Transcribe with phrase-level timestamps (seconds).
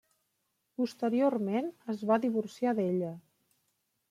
[0.79, 3.13] Posteriorment es va divorciar d'ella.